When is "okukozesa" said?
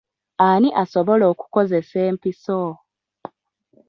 1.33-1.95